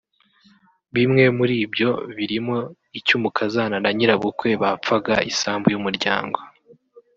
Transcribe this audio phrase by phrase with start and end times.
[0.95, 2.57] Bimwe muri byo birimo
[2.99, 6.37] icy’umukazana na nyirabukwe bapfaga isambu y’umuryango